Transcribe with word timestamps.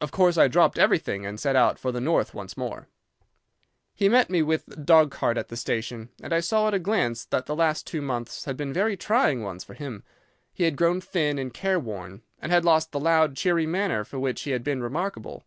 Of 0.00 0.10
course 0.10 0.36
I 0.36 0.48
dropped 0.48 0.80
everything 0.80 1.24
and 1.24 1.38
set 1.38 1.54
out 1.54 1.78
for 1.78 1.92
the 1.92 2.00
North 2.00 2.34
once 2.34 2.56
more. 2.56 2.88
"He 3.94 4.08
met 4.08 4.28
me 4.28 4.42
with 4.42 4.66
the 4.66 4.74
dog 4.74 5.12
cart 5.12 5.38
at 5.38 5.46
the 5.46 5.56
station, 5.56 6.08
and 6.20 6.32
I 6.32 6.40
saw 6.40 6.66
at 6.66 6.74
a 6.74 6.80
glance 6.80 7.24
that 7.26 7.46
the 7.46 7.54
last 7.54 7.86
two 7.86 8.02
months 8.02 8.46
had 8.46 8.56
been 8.56 8.72
very 8.72 8.96
trying 8.96 9.44
ones 9.44 9.62
for 9.62 9.74
him. 9.74 10.02
He 10.52 10.64
had 10.64 10.74
grown 10.76 11.00
thin 11.00 11.38
and 11.38 11.54
careworn, 11.54 12.22
and 12.40 12.50
had 12.50 12.64
lost 12.64 12.90
the 12.90 12.98
loud, 12.98 13.36
cheery 13.36 13.64
manner 13.68 14.02
for 14.02 14.18
which 14.18 14.42
he 14.42 14.50
had 14.50 14.64
been 14.64 14.82
remarkable. 14.82 15.44